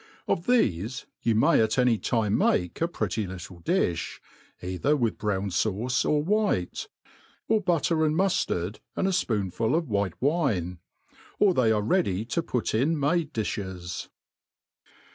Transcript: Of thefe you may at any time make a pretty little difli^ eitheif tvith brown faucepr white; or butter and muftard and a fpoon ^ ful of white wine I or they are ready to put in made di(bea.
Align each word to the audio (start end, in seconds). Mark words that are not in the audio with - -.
Of 0.27 0.47
thefe 0.47 1.05
you 1.21 1.35
may 1.35 1.61
at 1.61 1.77
any 1.77 1.99
time 1.99 2.35
make 2.35 2.81
a 2.81 2.87
pretty 2.87 3.27
little 3.27 3.61
difli^ 3.61 4.17
eitheif 4.63 4.79
tvith 4.79 5.17
brown 5.19 5.51
faucepr 5.51 6.23
white; 6.25 6.87
or 7.47 7.61
butter 7.61 8.03
and 8.03 8.15
muftard 8.15 8.79
and 8.95 9.07
a 9.07 9.11
fpoon 9.11 9.43
^ 9.49 9.53
ful 9.53 9.75
of 9.75 9.89
white 9.89 10.19
wine 10.19 10.79
I 11.03 11.15
or 11.37 11.53
they 11.53 11.71
are 11.71 11.83
ready 11.83 12.25
to 12.25 12.41
put 12.41 12.73
in 12.73 12.99
made 12.99 13.31
di(bea. 13.31 14.09